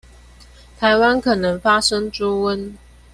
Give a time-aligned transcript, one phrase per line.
[0.79, 2.73] 臺灣可能發生豬瘟